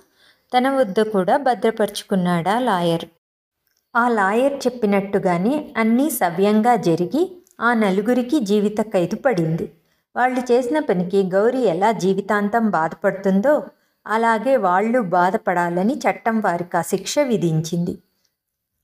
తన 0.52 0.68
వద్ద 0.70 1.00
కూడా 1.00 1.36
భద్రపరుచుకున్నాడా 1.36 2.58
లాయర్. 2.58 3.06
ఆ 3.96 4.08
లాయర్ 4.08 4.54
చెప్పినట్టుగానే 4.66 5.54
అన్నీ 5.76 6.10
సవ్యంగా 6.10 6.76
జరిగి 6.76 7.22
ఆ 7.60 7.74
నలుగురికి 7.74 8.40
జీవిత 8.40 8.80
ఖైదు 8.92 9.16
పడింది. 9.16 9.66
వాళ్ళు 10.16 10.40
చేసిన 10.40 10.78
పనికి 10.78 11.22
గౌరీ 11.22 11.60
ఎలా 11.60 11.92
జీవితాంతం 11.92 12.70
బాధపడుతుందో 12.70 13.62
అలాగే 14.06 14.56
వాళ్ళు 14.56 15.00
బాధపడాలని 15.00 15.94
చట్టం 15.94 16.40
వారికి 16.40 16.76
ఆ 16.76 16.82
శిక్ష 16.82 17.18
విధించింది. 17.18 17.98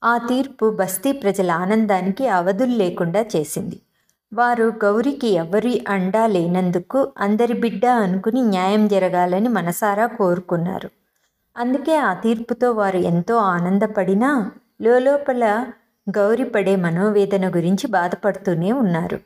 ఆ 0.02 0.18
తీర్పు 0.18 0.70
బస్తీ 0.70 1.12
ప్రజల 1.12 1.50
ఆనందానికి 1.50 2.28
అవధులు 2.28 2.76
లేకుండా 2.76 3.20
చేసింది. 3.36 3.82
వారు 4.32 4.72
గౌరికి 4.84 5.28
ఎవరి 5.28 5.84
అండా 5.88 6.26
లేనందుకు 6.26 7.12
అందరి 7.18 7.54
బిడ్డ 7.54 7.86
అనుకుని 7.86 8.42
న్యాయం 8.42 8.88
జరగాలని 8.88 9.48
మనసారా 9.48 10.06
కోరుకున్నారు. 10.06 10.90
అందుకే 11.56 11.96
ఆ 11.96 12.14
తీర్పుతో 12.14 12.72
వారు 12.72 12.96
ఎంతో 12.96 13.36
ఆనందపడినా 13.36 14.50
లోపల 14.80 15.44
గౌరి 16.08 16.44
పడే 16.44 16.76
మనోవేదన 16.76 17.48
గురించి 17.48 17.86
బాధపడుతూనే 17.86 18.72
ఉన్నారు. 18.72 19.18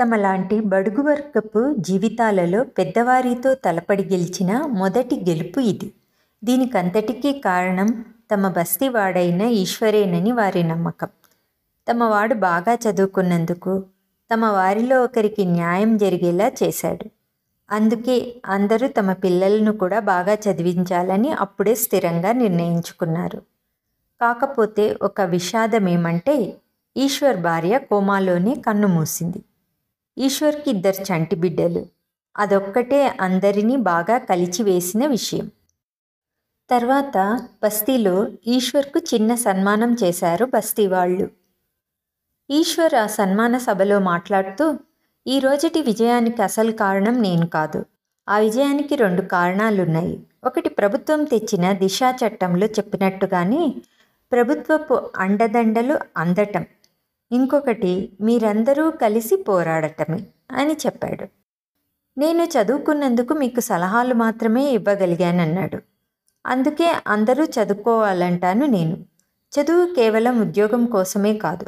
తమలాంటి 0.00 0.60
బడుగు 0.60 1.02
వర్గపు 1.02 1.74
జీవితాలలో 1.78 2.64
పెద్దవారితో 2.64 3.54
తలపడి 3.54 4.04
గెలిచిన 4.04 4.62
మొదటి 4.66 5.24
గెలుపు 5.28 5.60
ఇది. 5.60 5.92
దీనికంతటికీ 6.44 7.32
కారణం 7.32 8.04
తమ 8.30 8.48
బస్తీవాడైన 8.48 9.42
ఈశ్వరేనని 9.42 10.32
వారి 10.32 10.62
నమ్మకం. 10.62 11.08
తమ 11.88 12.02
వాడు 12.04 12.34
బాగా 12.34 12.74
చదువుకున్నందుకు 12.74 13.82
తమ 14.30 14.44
వారిలో 14.44 15.04
ఒకరికి 15.04 15.44
న్యాయం 15.44 15.96
జరిగేలా 15.96 16.52
చేశాడు. 16.62 17.06
అందుకే 17.70 18.36
అందరూ 18.46 18.88
తమ 18.88 19.12
పిల్లలను 19.12 19.72
కూడా 19.72 20.00
బాగా 20.00 20.34
చదివించాలని 20.34 21.30
అప్పుడే 21.30 21.74
స్థిరంగా 21.74 22.32
నిర్ణయించుకున్నారు. 22.32 23.42
కాకపోతే 24.20 24.96
ఒక 25.02 25.20
విషాదం 25.20 25.88
ఏమంటే 25.88 26.36
ఈశ్వర్ 26.96 27.36
భార్య 27.36 27.78
కోమాలోనే 27.78 28.54
కన్ను 28.66 28.88
మూసింది. 28.88 29.42
ఈశ్వర్కి 30.18 30.70
ఇద్దరు 30.70 31.02
చంటి 31.02 31.36
బిడ్డలు. 31.36 31.86
అదొక్కటే 32.36 33.14
అందరినీ 33.20 33.76
బాగా 33.76 34.18
కలిచివేసిన 34.18 35.06
విషయం. 35.06 35.50
తర్వాత 36.70 37.48
బస్తీలో 37.62 38.28
ఈశ్వర్కు 38.46 38.98
చిన్న 38.98 39.34
సన్మానం 39.34 39.96
చేశారు 40.04 40.44
బస్తీ 40.44 40.86
వాళ్ళు. 40.86 41.30
ఈశ్వర్ 42.50 42.94
ఆ 42.94 43.06
సన్మాన 43.06 43.58
సభలో 43.58 43.98
మాట్లాడుతూ 43.98 44.78
ఈ 45.26 45.38
రోజుటి 45.38 45.82
విజయానికి 45.82 46.42
అసలు 46.42 46.72
కారణం 46.72 47.22
నేను 47.22 47.46
కాదు. 47.46 47.84
ఆ 48.28 48.38
విజయానికి 48.38 48.96
రెండు 48.96 49.22
కారణాలున్నాయి. 49.22 50.22
ఒకటి 50.44 50.68
ప్రభుత్వం 50.68 51.24
తెచ్చిన 51.24 51.72
దిశా 51.72 52.10
చట్టంలో 52.10 52.66
చెప్పినట్టుగానే 52.66 53.74
ప్రభుత్వపు 54.32 55.10
అండదండలు 55.16 55.98
అందటం. 56.16 56.64
ఇంకొకటి 57.32 58.12
మీరందరూ 58.20 58.90
కలిసి 58.90 59.36
పోరాడటమే 59.36 60.26
అని 60.50 60.72
చెప్పాడు. 60.72 61.26
నేను 62.18 62.44
చదువుకున్నందుకు 62.44 63.34
మీకు 63.34 63.60
సలహాలు 63.60 64.14
మాత్రమే 64.14 64.70
ఇవ్వగలిగానన్నాడు. 64.70 65.78
అందుకే 66.46 66.92
అందరూ 67.06 67.44
చదువుకోవాలంటాను 67.44 68.66
నేను. 68.66 68.96
చదువు 69.52 69.94
కేవలం 69.94 70.40
ఉద్యోగం 70.40 70.84
కోసమే 70.86 71.36
కాదు. 71.36 71.66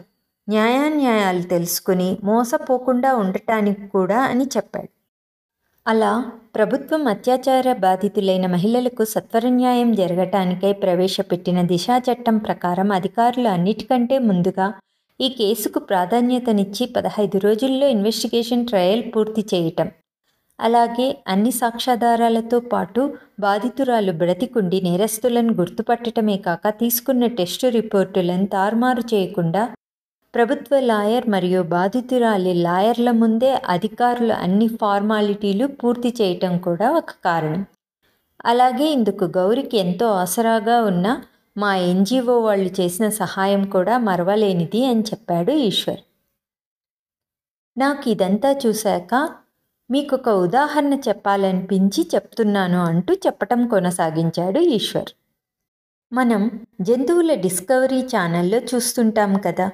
న్యాయాన్యాయాలు 0.48 1.42
తెలుసుకుని 1.42 2.18
మోసపోకుండా 2.24 3.14
ఉండటానికి 3.14 3.86
కూడా 3.86 4.22
అని 4.22 4.44
చెప్పాడు. 4.44 4.88
అలా 5.86 6.30
ప్రభుత్వం 6.54 7.06
అత్యాచార 7.06 7.72
బాధితులైన 7.72 8.46
మహిళలకు 8.46 9.04
సత్వర 9.04 9.48
న్యాయం 9.48 9.92
జరగటానికై 9.92 10.72
ప్రవేశపెట్టిన 10.72 11.62
దిశా 11.62 11.98
చట్టం 11.98 12.38
ప్రకారం 12.38 12.92
అధికారులు 12.92 13.48
అన్నిటికంటే 13.48 14.18
ముందుగా 14.18 14.74
ఈ 15.20 15.28
కేసుకు 15.28 15.78
ప్రాధాన్యతనిచ్చి 15.80 16.84
పదహైదు 16.86 17.38
రోజుల్లో 17.38 17.86
ఇన్వెస్టిగేషన్ 17.88 18.66
ట్రయల్ 18.66 19.04
పూర్తి 19.12 19.42
చేయటం. 19.54 19.88
అలాగే 20.58 21.06
అన్ని 21.28 21.50
సాక్ష్యాధారాలతో 21.50 22.58
పాటు 22.72 23.02
బాధితురాలు 23.40 24.12
బ్రతికుండి 24.12 24.78
నేరస్తులను 24.80 25.52
గుర్తుపట్టడమే 25.52 26.36
కాక 26.36 26.68
తీసుకున్న 26.80 27.26
టెస్టు 27.38 27.68
రిపోర్టులను 27.68 28.46
తారుమారు 28.46 29.02
చేయకుండా 29.14 29.62
ప్రభుత్వ 30.34 30.78
లాయర్ 30.80 31.26
మరియు 31.28 31.60
బాధితురాలి 31.74 32.52
లాయర్ల 32.66 33.10
ముందే 33.10 33.52
అధికారులు 33.68 34.34
అన్ని 34.44 34.68
ఫార్మాలిటీలు 34.80 35.66
పూర్తి 35.80 36.10
చేయటం 36.20 36.58
కూడా 36.58 36.88
ఒక 36.90 37.12
కారణం. 37.24 37.62
అలాగే 38.44 38.86
ఇందుకు 38.88 39.24
గౌరికి 39.38 39.76
ఎంతో 39.76 40.08
ఆసరాగా 40.24 40.76
ఉన్న 40.84 41.06
మా 41.58 41.76
ఎన్జిఓ 41.76 42.40
వాళ్ళు 42.40 42.70
చేసిన 42.80 43.08
సహాయం 43.08 43.64
కూడా 43.64 43.98
మరవలేనిది 43.98 44.86
అని 44.86 45.00
చెప్పాడు 45.00 45.52
ఈశ్వర్. 45.52 46.00
నాకు 47.78 48.10
ఇదంతా 48.10 48.60
చూశాక 48.66 49.28
మీకు 49.90 50.16
ఒక 50.16 50.28
ఉదాహరణ 50.28 50.94
చెప్పాలనిపించి 50.94 52.08
చెప్తున్నాను 52.14 52.78
అంటూ 52.78 53.14
చెప్పటం 53.14 53.68
కొనసాగించాడు 53.68 54.58
ఈశ్వర్. 54.58 55.10
మనం 56.12 56.60
జంతువుల 56.80 57.34
డిస్కవరీ 57.34 58.02
ఛానల్లో 58.02 58.58
చూస్తుంటాం 58.58 59.40
కదా. 59.46 59.72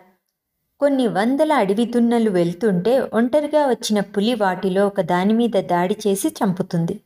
కొన్ని 0.81 1.07
వందల 1.07 1.53
అడవి 1.53 1.85
దున్నలు 1.87 2.31
వెళ్తుంటే 2.31 3.01
ఒంటరిగా 3.01 3.67
వచ్చిన 3.67 4.01
పులి 4.01 4.35
వాటిలో 4.35 4.87
ఒక 4.87 5.01
దాని 5.01 5.35
మీద 5.35 5.51
దాడి 5.51 5.97
చేసి 6.07 6.29
చంపుతుంది. 6.29 7.01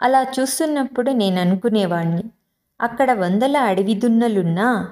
అలా 0.00 0.22
చూస్తున్నప్పుడు 0.22 1.10
నేను 1.10 1.40
అనుకునేవాణ్ణి 1.40 2.22
అక్కడ 2.80 3.12
వందల 3.12 3.56
అడవి 3.56 3.94
దున్నలున్నా 3.94 4.88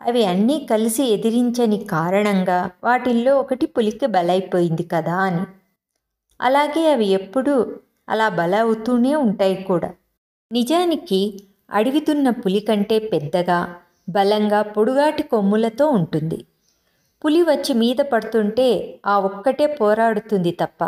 అవి 0.00 0.24
అన్నీ 0.24 0.66
కలిసి 0.70 1.04
ఎదిరించని 1.04 1.78
కారణంగా 1.78 2.70
వాటిల్లో 2.84 3.38
ఒకటి 3.38 3.66
పులికి 3.66 4.06
బలైపోయింది 4.06 4.82
కదా 4.82 5.16
అని. 5.16 5.44
అలాగే 6.40 6.90
అవి 6.92 7.06
ఎప్పుడూ 7.06 7.66
అలా 8.08 8.28
బల 8.28 8.54
అవుతూనే 8.54 9.14
ఉంటాయి 9.14 9.56
కూడా. 9.56 9.90
నిజానికి 10.52 11.20
అడవి 11.70 12.00
దున్న 12.00 12.30
పులి 12.30 12.60
కంటే 12.60 12.98
పెద్దగా 12.98 13.74
బలంగా 14.08 14.62
పొడుగాటి 14.62 15.22
కొమ్ములతో 15.22 15.86
ఉంటుంది. 15.86 16.44
పులి 17.24 17.42
వచ్చి 17.42 17.74
మీద 17.74 17.96
పడుతుంటే 17.96 19.00
ఆ 19.06 19.18
ఒక్కటే 19.18 19.66
పోరాడుతుంది 19.66 20.58
తప్ప 20.60 20.84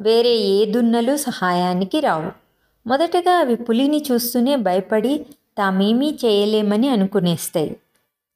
వేరే 0.00 0.30
ఏ 0.30 0.64
దున్నలు 0.64 1.16
సహాయానికి 1.16 2.00
రావు. 2.00 2.30
మొదటగా 2.86 3.38
అవి 3.38 3.56
పులిని 3.56 4.04
చూస్తూనే 4.12 4.56
భయపడి 4.56 5.26
తామేమీ 5.58 6.18
చేయలేమని 6.24 6.88
అనుకునేస్తాయి. 6.88 7.76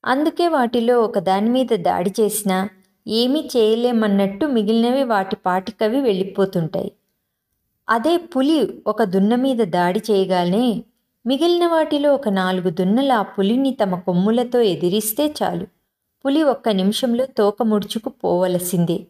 అందుకే 0.04 0.48
వాటిలో 0.48 1.00
ఒక 1.00 1.18
దాని 1.18 1.50
మీద 1.50 1.66
దాడి 1.66 2.14
చేసినా 2.20 2.68
ఏమీ 3.08 3.50
చేయలేమన్నట్టు 3.56 4.46
మిగిలినవి 4.46 5.04
వాటి 5.04 5.36
పాటికవి 5.36 6.00
వెళ్ళిపోతుంటాయి. 6.00 6.92
అదే 7.88 8.16
పులి 8.16 8.82
ఒక 8.86 9.02
దున్న 9.02 9.34
మీద 9.34 9.56
దాడి 9.56 10.02
చేయగానే 10.10 10.84
మిగిలిన 11.26 11.66
వాటిలో 11.66 12.14
ఒక 12.14 12.28
నాలుగు 12.28 12.70
దున్నలు 12.70 13.12
ఆ 13.12 13.22
పులిని 13.22 13.76
తమ 13.82 13.94
కొమ్ములతో 13.98 14.60
ఎదిరిస్తే 14.60 15.34
చాలు. 15.42 15.66
పులి 16.26 16.42
ఒక్క 16.42 16.68
నిమిషంలో 16.68 17.26
తోక 17.26 17.62
ముడుచుకు 17.62 18.08
పోవలసిందే. 18.08 19.06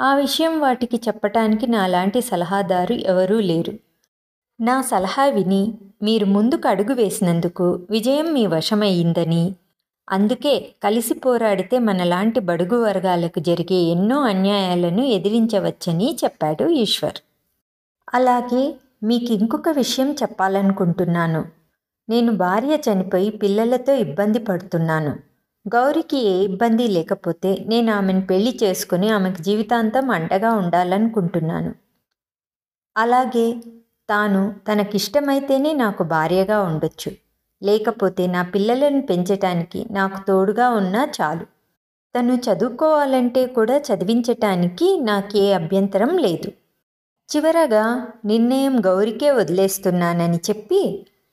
ఆ 0.00 0.14
విషయం 0.14 0.60
వాటికి 0.60 0.96
చెప్పటానికి 0.96 1.66
నాలాంటి 1.66 2.20
సలహాదారు 2.20 2.92
ఎవరూ 2.92 3.40
లేరు. 3.40 3.72
నా 4.60 4.82
సలహా 4.82 5.24
విని 5.24 5.74
మీరు 6.02 6.26
ముందుకు 6.26 6.68
అడుగు 6.68 6.94
వేసినందుకు 6.94 7.80
విజయం 7.90 8.32
మీ 8.32 8.46
వశమయ్యిందని. 8.46 9.54
అందుకే 10.10 10.74
కలిసి 10.84 11.14
పోరాడితే 11.14 11.78
మనలాంటి 11.78 12.40
బడుగు 12.40 12.82
వర్గాలకు 12.82 13.40
జరిగే 13.40 13.74
ఎన్నో 13.74 14.20
అన్యాయాలను 14.20 15.02
ఎదిరించవచ్చని 15.02 16.16
చెప్పాడు 16.24 16.68
ఈశ్వర్. 16.68 17.18
అలాగే 18.14 18.74
మీకు 19.04 19.32
ఇంకొక 19.32 19.68
విషయం 19.68 20.12
చెప్పాలనుకుంటున్నాను. 20.12 21.44
నేను 22.08 22.32
భార్య 22.32 22.74
చనిపోయి 22.76 23.30
పిల్లలతో 23.30 23.94
ఇబ్బంది 23.94 24.38
పడుతున్నాను. 24.38 25.16
గౌరికి 25.74 26.18
ఏ 26.26 26.44
ఇబ్బంది 26.44 26.88
లేకపోతే 26.88 27.64
నేను 27.68 27.92
ఆమెను 27.92 28.20
పెళ్ళి 28.20 28.58
చేసుకుని 28.62 29.08
ఆమెకు 29.08 29.42
జీవితాంతం 29.42 30.10
అండగా 30.10 30.52
ఉండాలనుకుంటున్నాను. 30.52 31.72
అలాగే 32.96 33.54
తాను 34.12 34.40
తనకిష్టమైతేనే 34.68 35.72
నాకు 35.72 36.02
భార్యగా 36.04 36.58
ఉండొచ్చు. 36.62 37.10
లేకపోతే 37.62 38.26
నా 38.26 38.42
పిల్లలను 38.42 39.02
పెంచటానికి 39.02 39.80
నాకు 39.90 40.18
తోడుగా 40.26 40.66
ఉన్నా 40.70 41.02
చాలు. 41.20 41.46
తను 42.14 42.34
చదువుకోవాలంటే 42.46 43.42
కూడా 43.46 43.76
చదివించటానికి 43.78 44.88
నాకే 45.02 45.52
అభ్యంతరం 45.52 46.12
లేదు. 46.18 46.50
చివరగా 47.30 47.84
నిర్ణయం 48.24 48.74
గౌరికే 48.86 49.30
వదిలేస్తున్నానని 49.30 50.40
చెప్పి 50.48 50.80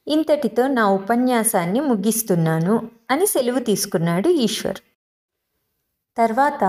ఇంతటితో 0.07 0.67
నా 0.67 0.83
ఉపన్యాసాన్ని 0.89 1.81
ముగిస్తున్నాను 1.81 2.75
అని 3.11 3.25
సెలవు 3.27 3.59
తీసుకున్నాడు 3.59 4.29
ఈశ్వర్. 4.29 4.79
తర్వాత 6.17 6.63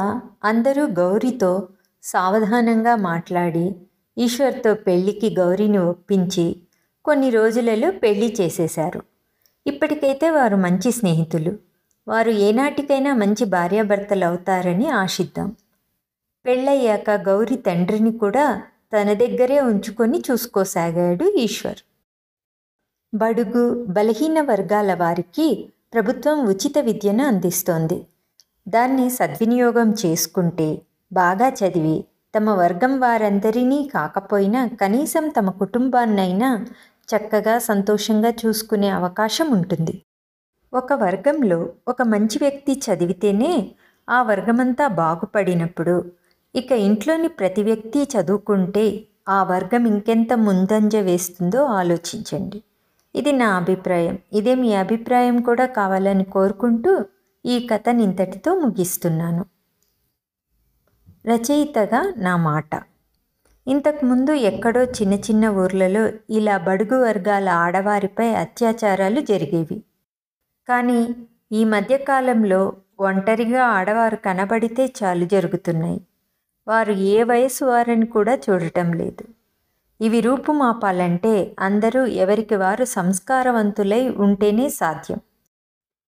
అందరూ 0.45 0.83
గౌరితో 0.87 1.53
సావధానంగా 2.03 2.97
మాట్లాడి 2.97 3.67
ఈశ్వర్తో 4.19 4.75
పెళ్ళికి 4.75 5.35
గౌరిని 5.35 5.79
ఒప్పించి 5.79 6.57
కొన్ని 7.05 7.31
రోజులలో 7.31 7.91
పెళ్ళి 7.91 8.37
చేసేశారు. 8.41 9.03
ఇప్పటికైతే 9.67 10.31
వారు 10.31 10.57
మంచి 10.57 10.93
స్నేహితులు. 10.93 11.59
వారు 12.09 12.31
ఏనాటికైనా 12.31 13.15
మంచి 13.15 13.45
భార్యాభర్తలు 13.45 14.25
అవుతారని 14.25 14.89
ఆశిద్దాం. 14.89 15.57
పెళ్ళయ్యాక 16.47 17.11
గౌరి 17.11 17.57
తండ్రిని 17.57 18.19
కూడా 18.19 18.63
తన 18.97 19.13
దగ్గరే 19.13 19.61
ఉంచుకొని 19.61 20.23
చూసుకోసాగాడు 20.31 21.25
ఈశ్వర్. 21.25 21.79
బడుగు 23.15 23.85
బలహీన 23.85 24.41
వర్గాల 24.41 24.95
వారికి 24.95 25.69
ప్రభుత్వం 25.95 26.47
ఉచిత 26.47 26.79
విద్యను 26.79 27.27
అందిస్తోంది. 27.27 28.07
దాన్ని 28.69 29.11
సద్వినియోగం 29.11 29.95
చేసుకుంటే 30.07 30.83
బాగా 31.13 31.49
చదివి 31.49 32.05
తమ 32.35 32.51
వర్గం 32.51 33.01
వారందరినీ 33.01 33.91
కాకపోయినా 33.95 34.67
కనీసం 34.81 35.29
తమ 35.29 35.51
కుటుంబాన్నైనా 35.51 36.67
చక్కగా 37.09 37.59
సంతోషంగా 37.59 38.31
చూసుకునే 38.31 38.89
అవకాశం 38.89 39.51
ఉంటుంది. 39.51 40.03
ఒక 40.73 40.93
వర్గంలో 40.93 41.73
ఒక 41.89 42.03
మంచి 42.03 42.39
వ్యక్తి 42.41 42.83
చదివితేనే 42.87 43.71
ఆ 44.09 44.23
వర్గమంతా 44.23 44.87
బాగుపడినప్పుడు 44.89 46.05
ఇక 46.55 46.73
ఇంట్లోని 46.73 47.29
ప్రతి 47.29 47.63
వ్యక్తి 47.63 48.03
చదువుకుంటే 48.05 49.05
ఆ 49.29 49.43
వర్గం 49.43 49.87
ఇంకెంత 49.87 50.33
ముందంజ 50.33 50.97
వేస్తుందో 50.97 51.65
ఆలోచించండి. 51.65 52.63
ఇది 53.15 53.33
నా 53.33 53.57
అభిప్రాయం. 53.57 54.19
ఇదే 54.33 54.55
మీ 54.55 54.75
అభిప్రాయం 54.75 55.43
కూడా 55.43 55.67
కావాలని 55.67 56.25
కోరుకుంటూ 56.25 57.05
ఈ 57.47 57.69
కథని 57.71 58.03
ఇంతటితో 58.03 58.55
ముగిస్తున్నాను. 58.55 59.45
రచయితగా 61.27 62.13
నా 62.17 62.37
మాట. 62.37 62.71
ఇంతకుముందు 63.67 64.33
ఎక్కడో 64.33 64.85
చిన్న 64.85 65.15
చిన్న 65.15 65.49
ఊర్లలో 65.49 66.11
ఇలా 66.31 66.59
బడుగు 66.59 67.03
వర్గాల 67.03 67.49
ఆడవారిపై 67.49 68.29
అత్యాచారాలు 68.29 69.21
జరిగేవి. 69.21 69.83
కానీ 70.69 71.17
ఈ 71.53 71.65
మధ్యకాలంలో 71.65 72.73
ఒంటరిగా 73.01 73.63
ఆడవారు 73.63 74.17
కనబడితే 74.17 74.93
చాలు 75.03 75.25
జరుగుతున్నాయి. 75.25 76.01
వారు 76.69 76.93
ఏ 76.93 77.23
వయసు 77.23 77.65
వారని 77.65 78.07
కూడా 78.07 78.39
చూడటం 78.51 78.93
లేదు. 78.93 79.25
ఇవి 80.01 80.21
రూపుమాపాలంటే 80.21 81.57
అందరూ 81.61 82.07
ఎవరికి 82.07 82.55
వారు 82.55 82.85
సంస్కారవంతులై 82.85 84.09
ఉంటేనే 84.09 84.69
సాధ్యం. 84.69 85.21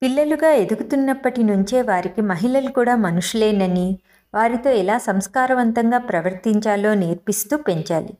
పిల్లలుగా 0.01 0.49
ఎదుగుతున్నప్పటి 0.49 1.43
నుంచే 1.43 1.81
వారికి 1.81 2.21
మహిళలు 2.21 2.69
కూడా 2.69 2.95
మనుషులేనని 2.95 3.99
వారితో 4.33 4.69
ఎలా 4.69 4.97
సంస్కారవంతంగా 4.97 5.97
ప్రవర్తించాలో 5.97 6.93
నేర్పిస్తూ 6.93 7.57
పెంచాలి. 7.57 8.13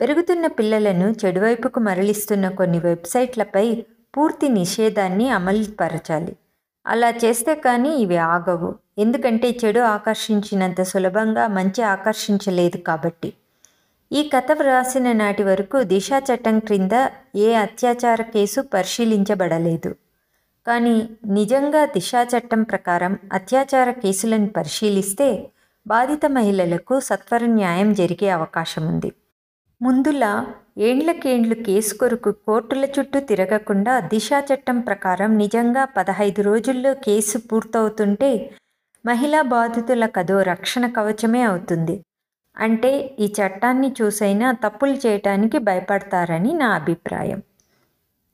పెరుగుతున్న 0.00 0.46
పిల్లలను 0.46 1.14
చెడువైపుకు 1.24 1.80
మరలిస్తున్న 1.80 2.48
కొన్ని 2.48 2.78
వెబ్సైట్లపై 2.78 3.82
పూర్తి 4.16 4.48
నిషేధాన్ని 4.48 5.28
అమలుపరచాలి. 5.28 6.36
అలా 6.86 7.10
చేస్తే 7.10 7.54
కానీ 7.54 7.88
ఇవి 7.88 8.16
ఆగవు. 8.16 8.74
ఎందుకంటే 8.98 9.58
చెడు 9.64 9.80
ఆకర్షించినంత 9.80 10.82
సులభంగా 10.82 11.46
మంచి 11.46 11.82
ఆకర్షించలేదు 11.82 12.76
కాబట్టి. 12.76 13.32
ఈ 14.12 14.30
కథ 14.36 14.52
వ్రాసిన 14.52 15.12
నాటి 15.12 15.42
వరకు 15.42 15.82
దిశా 15.82 16.18
చట్టం 16.18 16.58
క్రింద 16.58 17.08
ఏ 17.36 17.54
అత్యాచార 17.54 18.22
కేసు 18.22 18.60
పరిశీలించబడలేదు. 18.60 19.94
కానీ 20.66 21.08
నిజంగా 21.26 21.84
దిశా 21.84 22.22
చట్టం 22.22 22.62
ప్రకారం 22.62 23.18
అత్యాచార 23.32 23.90
కేసులను 23.90 24.46
పరిశీలిస్తే 24.46 25.50
బాధిత 25.86 26.26
మహిళలకు 26.26 27.00
సత్వర 27.00 27.44
న్యాయం 27.44 27.92
జరిగే 27.92 28.28
అవకాశం 28.28 28.88
ఉంది 28.88 29.14
ముందులా 29.82 30.46
ఏండ్లకేండ్లు 30.78 31.54
కేసు 31.54 31.94
కొరకు 31.94 32.30
కోర్టుల 32.32 32.84
చుట్టూ 32.84 33.20
తిరగకుండా 33.20 34.00
దిశా 34.00 34.44
చట్టం 34.52 34.80
ప్రకారం 34.80 35.38
నిజంగా 35.38 35.84
పదహైదు 35.84 36.42
రోజుల్లో 36.42 36.94
కేసు 36.94 37.38
పూర్తవుతుంటే 37.38 38.56
మహిళా 39.06 39.42
బాధితుల 39.42 40.08
అదో 40.16 40.42
రక్షణ 40.42 40.86
కవచమే 40.86 41.42
అవుతుంది. 41.42 42.04
అంటే 42.56 43.16
ఈ 43.20 43.34
చట్టాన్ని 43.40 43.94
చూసైనా 44.02 44.52
తప్పులు 44.52 44.92
చేయటానికి 44.92 45.58
భయపడతారని 45.58 46.52
నా 46.52 46.68
అభిప్రాయం. 46.70 47.42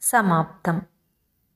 సమాప్తం. 0.02 0.80